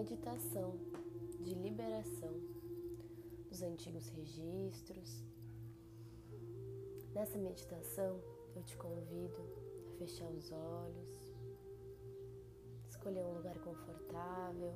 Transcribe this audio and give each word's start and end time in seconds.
meditação 0.00 0.80
de 1.40 1.52
liberação 1.52 2.32
dos 3.50 3.60
antigos 3.60 4.08
registros. 4.08 5.22
Nessa 7.12 7.36
meditação, 7.36 8.18
eu 8.56 8.62
te 8.62 8.78
convido 8.78 9.42
a 9.88 9.98
fechar 9.98 10.30
os 10.30 10.50
olhos, 10.50 11.34
escolher 12.88 13.26
um 13.26 13.34
lugar 13.34 13.58
confortável. 13.58 14.72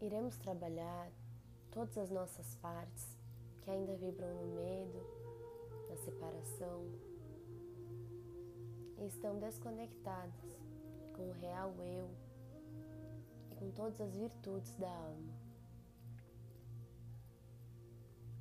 Iremos 0.00 0.38
trabalhar 0.38 1.10
todas 1.72 1.98
as 1.98 2.08
nossas 2.08 2.54
partes 2.56 3.18
que 3.62 3.70
ainda 3.70 3.96
vibram 3.96 4.32
no 4.32 4.54
medo, 4.54 5.02
na 5.88 5.96
separação 5.96 6.86
e 8.96 9.06
estão 9.06 9.40
desconectadas 9.40 10.61
com 11.12 11.28
o 11.28 11.32
real 11.32 11.74
eu 11.80 12.10
e 13.50 13.54
com 13.54 13.70
todas 13.70 14.00
as 14.00 14.16
virtudes 14.16 14.74
da 14.76 14.88
alma. 14.88 15.32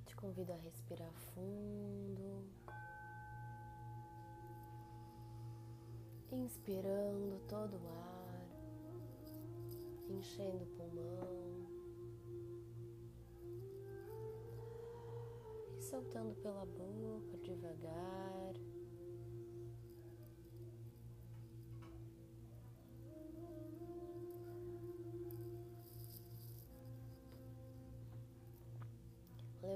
Te 0.06 0.16
convido 0.16 0.54
a 0.54 0.58
respirar 0.58 1.12
fundo, 1.14 2.46
inspirando 6.32 7.40
todo 7.48 7.76
o 7.76 7.88
ar, 7.90 8.46
enchendo 10.10 10.64
o 10.64 10.68
pulmão. 10.68 11.52
e 15.78 15.82
Soltando 15.82 16.36
pela 16.42 16.66
boca 16.66 17.38
devagar. 17.40 18.51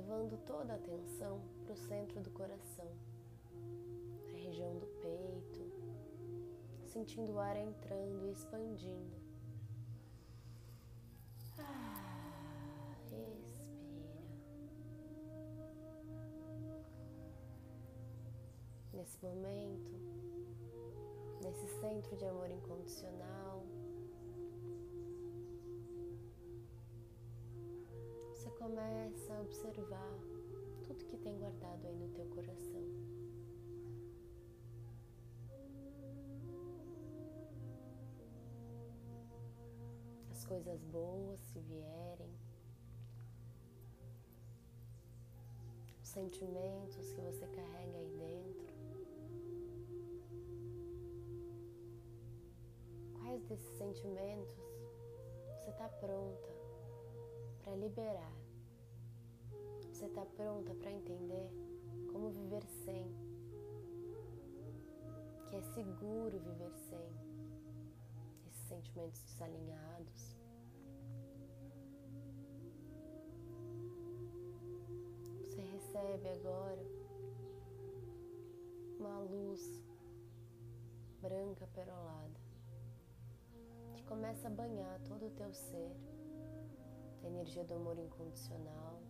Levando 0.05 0.37
toda 0.45 0.73
a 0.73 0.75
atenção 0.75 1.41
para 1.63 1.73
o 1.73 1.77
centro 1.77 2.21
do 2.21 2.29
coração, 2.29 2.91
a 4.31 4.37
região 4.37 4.77
do 4.77 4.85
peito, 5.01 5.71
sentindo 6.85 7.33
o 7.33 7.39
ar 7.39 7.57
entrando 7.57 8.27
e 8.27 8.31
expandindo. 8.31 9.17
Ah, 11.57 12.95
respira. 12.99 13.33
Nesse 18.93 19.17
momento, 19.23 19.91
nesse 21.41 21.67
centro 21.79 22.15
de 22.15 22.25
amor 22.25 22.51
incondicional, 22.51 23.54
começa 28.65 29.31
a 29.31 29.41
observar 29.41 30.17
tudo 30.87 31.05
que 31.05 31.17
tem 31.17 31.37
guardado 31.37 31.85
aí 31.85 31.95
no 31.95 32.07
teu 32.15 32.25
coração. 32.25 32.81
As 40.31 40.43
coisas 40.45 40.83
boas 40.85 41.39
se 41.41 41.59
vierem, 41.59 42.33
os 46.01 46.09
sentimentos 46.09 47.13
que 47.13 47.21
você 47.21 47.45
carrega 47.45 47.97
aí 47.99 48.09
dentro. 48.17 48.73
Quais 53.13 53.43
desses 53.43 53.77
sentimentos 53.77 54.57
você 55.53 55.69
está 55.69 55.87
pronta 55.87 56.49
para 57.63 57.75
liberar. 57.75 58.44
Você 60.05 60.11
está 60.11 60.25
pronta 60.37 60.75
para 60.75 60.91
entender 60.91 61.49
como 62.11 62.29
viver 62.29 62.63
sem, 62.85 63.11
que 65.49 65.55
é 65.55 65.61
seguro 65.73 66.37
viver 66.37 66.71
sem 66.75 67.09
esses 68.45 68.67
sentimentos 68.67 69.19
desalinhados. 69.23 70.37
Você 75.39 75.59
recebe 75.59 76.29
agora 76.29 76.85
uma 78.99 79.19
luz 79.21 79.83
branca 81.19 81.65
perolada 81.73 82.39
que 83.95 84.03
começa 84.03 84.49
a 84.49 84.51
banhar 84.51 84.99
todo 84.99 85.25
o 85.25 85.31
teu 85.31 85.51
ser 85.51 85.95
a 87.23 87.27
energia 87.27 87.63
do 87.63 87.73
amor 87.73 87.97
incondicional. 87.97 89.04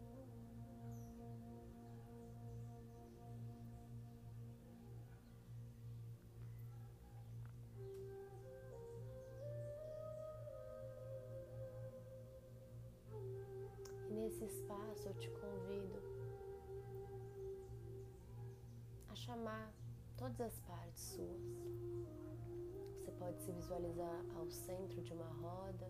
Chamar 19.25 19.73
todas 20.17 20.39
as 20.39 20.59
partes 20.59 21.03
suas. 21.03 21.41
Você 22.99 23.11
pode 23.13 23.41
se 23.41 23.51
visualizar 23.51 24.23
ao 24.35 24.47
centro 24.51 25.01
de 25.01 25.13
uma 25.13 25.27
roda 25.41 25.89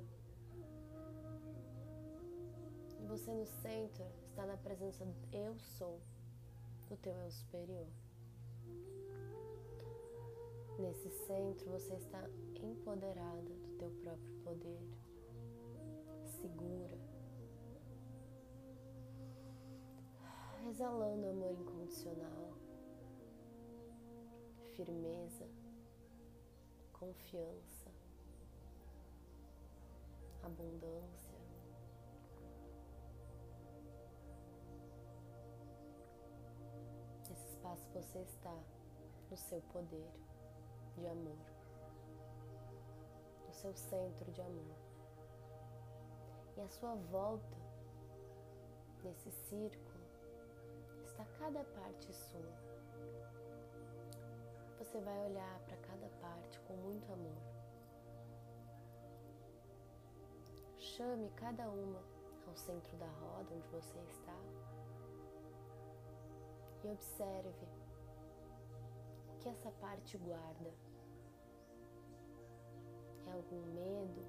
e 3.02 3.06
você 3.06 3.34
no 3.34 3.46
centro 3.46 4.06
está 4.30 4.46
na 4.46 4.56
presença 4.56 5.04
do 5.04 5.16
Eu 5.34 5.60
Sou, 5.60 6.00
do 6.88 6.96
teu 6.98 7.14
Eu 7.14 7.30
Superior. 7.30 7.88
Nesse 10.80 11.10
centro 11.10 11.72
você 11.72 11.94
está 11.96 12.24
empoderada 12.62 13.42
do 13.42 13.78
teu 13.78 13.90
próprio 14.02 14.34
poder, 14.44 14.82
segura, 16.42 16.98
exalando 20.70 21.28
amor 21.28 21.54
incondicional, 21.54 22.55
firmeza, 24.76 25.48
confiança, 26.92 27.90
abundância. 30.44 31.40
Nesse 37.20 37.48
espaço 37.48 37.90
você 37.94 38.20
está 38.20 38.58
no 39.30 39.38
seu 39.38 39.62
poder 39.62 40.12
de 40.98 41.08
amor, 41.08 41.38
no 43.48 43.54
seu 43.54 43.74
centro 43.76 44.30
de 44.34 44.42
amor. 44.42 44.76
E 46.58 46.62
à 46.62 46.68
sua 46.68 46.96
volta, 46.96 47.58
nesse 49.04 49.32
círculo, 49.32 50.06
está 51.06 51.26
cada 51.40 51.64
parte 51.64 52.14
sua. 52.14 52.75
Você 54.78 55.00
vai 55.00 55.26
olhar 55.26 55.60
para 55.62 55.78
cada 55.78 56.08
parte 56.22 56.60
com 56.62 56.74
muito 56.74 57.12
amor. 57.12 57.42
Chame 60.78 61.30
cada 61.32 61.70
uma 61.70 62.02
ao 62.48 62.56
centro 62.56 62.96
da 62.98 63.08
roda 63.08 63.54
onde 63.56 63.68
você 63.70 63.98
está 64.00 64.36
e 66.84 66.92
observe 66.92 67.50
o 69.30 69.40
que 69.40 69.50
essa 69.50 69.72
parte 69.72 70.18
guarda. 70.18 70.74
É 73.28 73.32
algum 73.32 73.62
medo? 73.74 74.22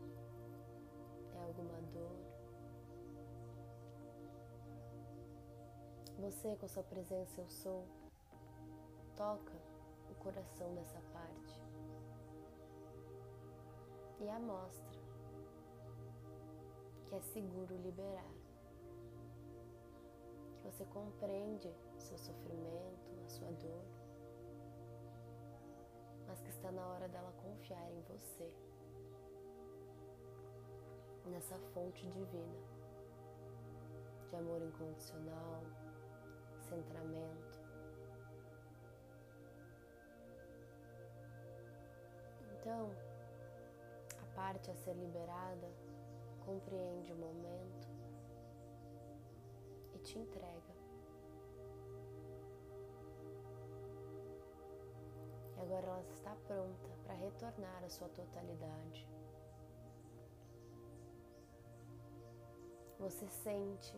É 1.34 1.38
alguma 1.42 1.80
dor? 1.92 2.16
Você, 6.18 6.56
com 6.56 6.64
a 6.64 6.68
sua 6.68 6.82
presença, 6.82 7.40
eu 7.40 7.50
sou, 7.50 7.84
toca 9.16 9.65
coração 10.26 10.74
dessa 10.74 11.00
parte 11.12 11.62
e 14.20 14.28
a 14.28 14.40
mostra 14.40 15.00
que 17.08 17.14
é 17.14 17.20
seguro 17.20 17.76
liberar, 17.76 18.34
que 20.56 20.62
você 20.64 20.84
compreende 20.86 21.72
seu 22.00 22.18
sofrimento, 22.18 23.20
a 23.24 23.28
sua 23.28 23.52
dor, 23.52 23.84
mas 26.26 26.40
que 26.40 26.50
está 26.50 26.72
na 26.72 26.84
hora 26.88 27.08
dela 27.08 27.32
confiar 27.44 27.88
em 27.92 28.02
você, 28.02 28.52
nessa 31.26 31.56
fonte 31.72 32.04
divina 32.08 32.58
de 34.28 34.34
amor 34.34 34.60
incondicional, 34.60 35.62
centramento. 36.68 37.55
Então, 42.66 42.90
parte 44.34 44.72
a 44.72 44.74
ser 44.74 44.94
liberada 44.94 45.70
compreende 46.44 47.12
o 47.12 47.16
momento 47.16 47.88
e 49.94 49.98
te 50.00 50.18
entrega. 50.18 50.74
E 55.56 55.60
agora 55.60 55.86
ela 55.86 56.02
está 56.10 56.34
pronta 56.48 56.88
para 57.04 57.14
retornar 57.14 57.84
à 57.84 57.88
sua 57.88 58.08
totalidade. 58.08 59.08
Você 62.98 63.28
sente 63.28 63.96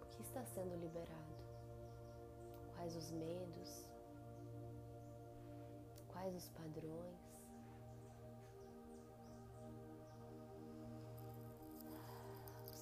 o 0.00 0.06
que 0.06 0.22
está 0.22 0.44
sendo 0.44 0.76
liberado, 0.76 1.34
quais 2.76 2.94
os 2.94 3.10
medos, 3.10 3.88
quais 6.12 6.36
os 6.36 6.48
padrões. 6.50 7.27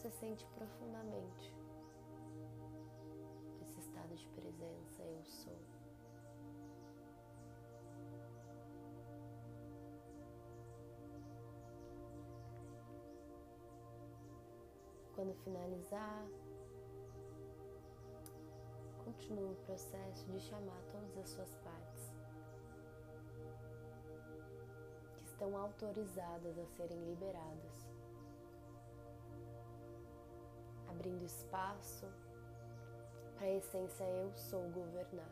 Você 0.06 0.18
sente 0.18 0.46
profundamente 0.54 1.52
esse 3.60 3.80
estado 3.80 4.14
de 4.14 4.28
presença, 4.28 5.02
eu 5.02 5.24
sou. 5.24 5.58
Quando 15.16 15.34
finalizar, 15.42 16.24
continue 19.04 19.54
o 19.54 19.56
processo 19.64 20.24
de 20.30 20.38
chamar 20.38 20.80
todas 20.92 21.18
as 21.18 21.28
suas 21.30 21.52
partes 21.56 22.12
que 25.16 25.24
estão 25.24 25.56
autorizadas 25.56 26.56
a 26.60 26.66
serem 26.76 27.04
liberadas, 27.06 27.95
abrindo 31.06 31.24
espaço 31.24 32.04
para 33.36 33.46
a 33.46 33.52
essência 33.52 34.02
eu 34.04 34.34
sou 34.34 34.62
governar. 34.70 35.30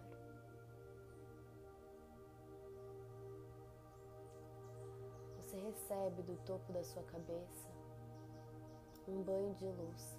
Você 5.37 5.57
recebe 5.57 6.23
do 6.23 6.37
topo 6.45 6.73
da 6.73 6.85
sua 6.85 7.03
cabeça 7.03 7.69
um 9.09 9.23
banho 9.23 9.55
de 9.55 9.67
luz. 9.67 10.19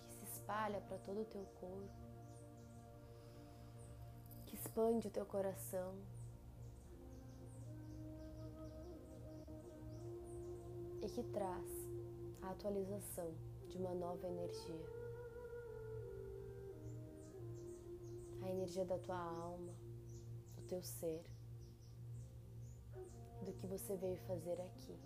Que 0.00 0.12
se 0.12 0.24
espalha 0.24 0.80
para 0.82 0.98
todo 0.98 1.22
o 1.22 1.24
teu 1.24 1.44
corpo, 1.58 1.90
que 4.44 4.54
expande 4.54 5.08
o 5.08 5.10
teu 5.10 5.24
coração. 5.24 5.94
E 11.06 11.08
que 11.08 11.22
traz 11.22 11.70
a 12.42 12.50
atualização 12.50 13.32
de 13.68 13.78
uma 13.78 13.94
nova 13.94 14.26
energia. 14.26 14.86
A 18.42 18.50
energia 18.50 18.84
da 18.84 18.98
tua 18.98 19.16
alma, 19.16 19.72
do 20.56 20.62
teu 20.62 20.82
ser 20.82 21.22
do 23.44 23.52
que 23.52 23.68
você 23.68 23.94
veio 23.94 24.16
fazer 24.26 24.60
aqui. 24.60 24.98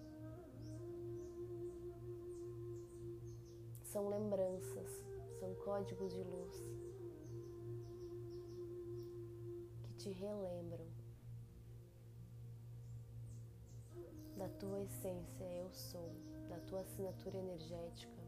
São 3.82 4.08
lembranças, 4.08 5.04
são 5.38 5.54
códigos 5.56 6.14
de 6.14 6.22
luz 6.22 6.56
que 9.82 9.92
te 9.98 10.10
relembram 10.12 10.89
da 14.40 14.48
tua 14.48 14.80
essência 14.80 15.44
eu 15.44 15.70
sou, 15.70 16.10
da 16.48 16.58
tua 16.60 16.80
assinatura 16.80 17.36
energética 17.36 18.22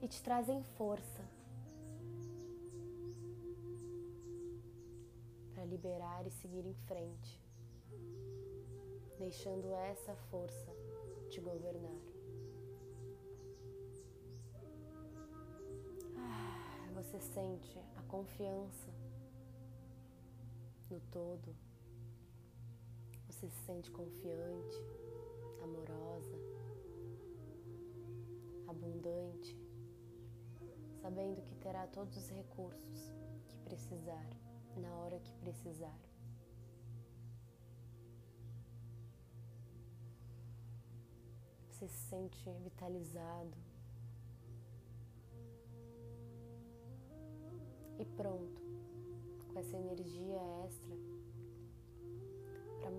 e 0.00 0.06
te 0.06 0.22
trazem 0.22 0.62
força 0.62 1.24
para 5.52 5.64
liberar 5.64 6.24
e 6.28 6.30
seguir 6.30 6.64
em 6.64 6.74
frente, 6.86 7.42
deixando 9.18 9.74
essa 9.74 10.14
força 10.30 10.72
te 11.30 11.40
governar. 11.40 12.00
Ah, 16.16 16.88
você 16.94 17.18
sente 17.18 17.80
a 17.96 18.02
confiança 18.02 18.94
no 20.88 21.00
todo, 21.10 21.67
você 23.38 23.48
se 23.50 23.66
sente 23.66 23.88
confiante, 23.92 24.84
amorosa, 25.62 26.36
abundante, 28.66 29.56
sabendo 31.00 31.40
que 31.42 31.54
terá 31.54 31.86
todos 31.86 32.16
os 32.16 32.28
recursos 32.30 33.12
que 33.46 33.56
precisar 33.58 34.28
na 34.76 34.92
hora 34.96 35.20
que 35.20 35.32
precisar. 35.34 35.96
Você 41.70 41.86
se 41.86 42.08
sente 42.08 42.50
vitalizado 42.64 43.56
e 48.00 48.04
pronto 48.16 48.60
com 49.52 49.60
essa 49.60 49.76
energia 49.76 50.40
extra 50.64 51.07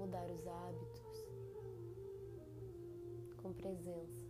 mudar 0.10 0.32
os 0.32 0.48
hábitos 0.48 1.28
com 3.38 3.54
presença. 3.54 4.28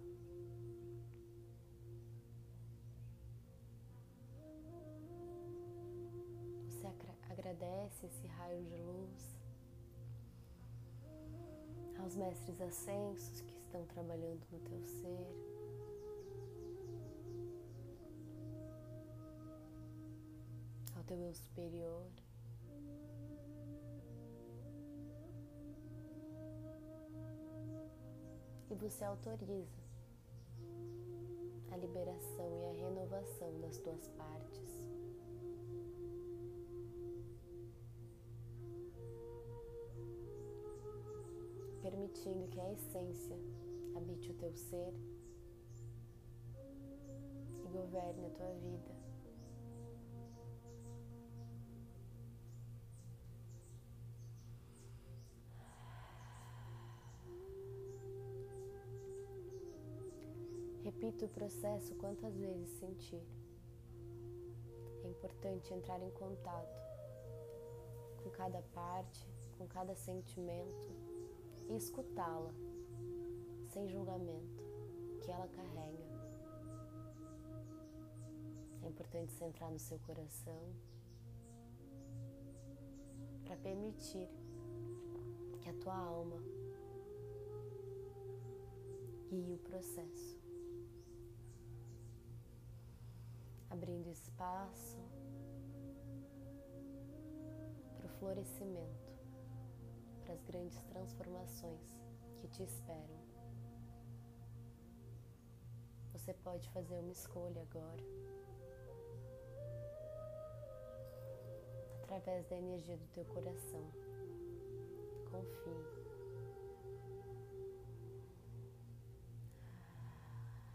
agradece 7.32 8.06
esse 8.06 8.28
raio 8.28 8.62
de 8.66 8.76
luz 8.76 9.38
aos 12.00 12.16
mestres 12.16 12.60
ascensos 12.60 13.42
que 13.42 13.56
estão 13.56 13.86
trabalhando 13.86 14.46
no 14.52 14.60
teu 14.60 14.84
ser. 14.84 15.28
Ao 20.98 21.04
teu 21.06 21.18
eu 21.18 21.34
superior. 21.34 22.29
E 28.70 28.76
você 28.76 29.04
autoriza 29.04 29.82
a 31.72 31.78
liberação 31.78 32.62
e 32.62 32.66
a 32.66 32.86
renovação 32.86 33.60
das 33.62 33.78
tuas 33.78 34.08
partes. 34.10 34.70
permitindo 41.82 42.48
que 42.50 42.60
a 42.60 42.72
essência 42.72 43.36
habite 43.96 44.32
o 44.32 44.34
teu 44.36 44.54
ser 44.54 44.94
e 47.64 47.68
governe 47.68 48.26
a 48.26 48.30
tua 48.30 48.54
vida. 48.54 48.99
Repita 60.90 61.24
o 61.24 61.30
processo 61.30 61.94
quantas 61.98 62.36
vezes 62.36 62.68
sentir. 62.80 63.22
É 65.04 65.08
importante 65.08 65.72
entrar 65.72 66.02
em 66.02 66.10
contato 66.10 66.82
com 68.24 68.32
cada 68.32 68.60
parte, 68.74 69.30
com 69.56 69.68
cada 69.68 69.94
sentimento 69.94 70.90
e 71.70 71.76
escutá-la 71.76 72.52
sem 73.68 73.88
julgamento 73.88 74.64
que 75.22 75.30
ela 75.30 75.48
carrega. 75.50 76.08
É 78.82 78.88
importante 78.88 79.32
centrar 79.34 79.72
no 79.72 79.78
seu 79.78 80.00
coração 80.00 80.74
para 83.46 83.58
permitir 83.58 84.28
que 85.62 85.70
a 85.70 85.74
tua 85.74 85.96
alma 85.96 86.42
guie 89.30 89.54
o 89.54 89.60
processo, 89.60 90.39
abrindo 93.70 94.10
espaço 94.10 94.98
para 97.98 98.06
o 98.06 98.10
florescimento 98.20 99.10
para 100.24 100.34
as 100.34 100.44
grandes 100.44 100.82
transformações 100.84 101.98
que 102.40 102.48
te 102.48 102.64
esperam. 102.64 103.20
Você 106.14 106.34
pode 106.34 106.70
fazer 106.70 107.00
uma 107.00 107.12
escolha 107.12 107.62
agora. 107.64 108.30
através 112.10 112.48
da 112.48 112.58
energia 112.58 112.98
do 112.98 113.06
teu 113.14 113.24
coração. 113.26 113.88
Confie. 115.30 115.86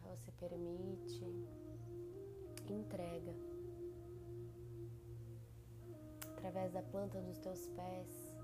Você 0.04 0.30
permite, 0.38 1.24
entrega 2.72 3.34
através 6.36 6.72
da 6.72 6.82
planta 6.82 7.20
dos 7.20 7.38
teus 7.38 7.68
pés 7.68 8.34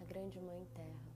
a 0.00 0.04
grande 0.04 0.40
Mãe 0.40 0.66
Terra. 0.74 1.14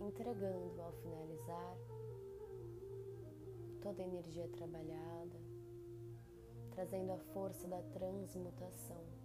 Entregando 0.00 0.82
ao 0.82 0.92
finalizar 0.94 1.76
toda 3.80 4.02
a 4.02 4.06
energia 4.06 4.48
trabalhada, 4.48 5.38
trazendo 6.72 7.12
a 7.12 7.18
força 7.32 7.68
da 7.68 7.80
transmutação. 7.82 9.23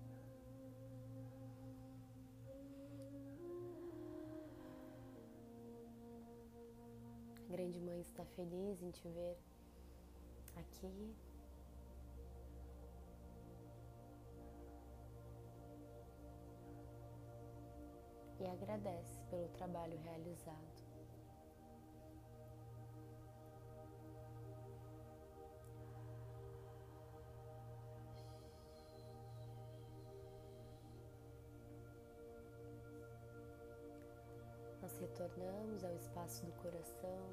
Grande 7.49 7.79
Mãe 7.79 7.99
está 8.01 8.23
feliz 8.23 8.79
em 8.83 8.91
te 8.91 9.09
ver 9.09 9.35
aqui. 10.55 11.15
E 18.39 18.45
agradece 18.45 19.19
pelo 19.31 19.49
trabalho 19.49 19.97
realizado. 19.97 20.78
Retornamos 35.09 35.83
ao 35.83 35.95
espaço 35.95 36.45
do 36.45 36.51
coração 36.53 37.29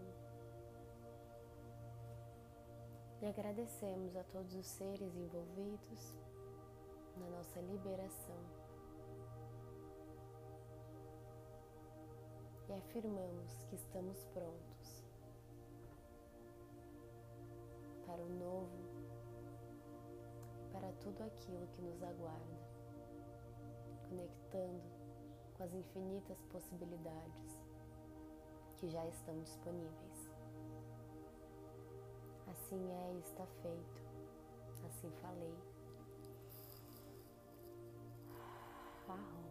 e 3.20 3.26
agradecemos 3.26 4.16
a 4.16 4.24
todos 4.24 4.54
os 4.54 4.66
seres 4.66 5.14
envolvidos 5.14 6.16
na 7.16 7.28
nossa 7.28 7.60
liberação. 7.60 8.40
E 12.68 12.72
afirmamos 12.72 13.64
que 13.64 13.76
estamos 13.76 14.24
prontos 14.26 15.04
para 18.06 18.22
o 18.22 18.28
novo, 18.28 18.76
para 20.72 20.92
tudo 20.92 21.22
aquilo 21.22 21.66
que 21.68 21.82
nos 21.82 22.02
aguarda, 22.02 22.56
conectando 24.08 24.82
com 25.54 25.62
as 25.62 25.72
infinitas 25.72 26.42
possibilidades 26.46 27.65
que 28.78 28.88
já 28.88 29.04
estão 29.06 29.38
disponíveis. 29.40 30.30
Assim 32.48 32.90
é 32.90 33.14
e 33.14 33.18
está 33.20 33.46
feito, 33.62 34.02
assim 34.86 35.10
falei. 35.20 35.54
Ah, 39.08 39.45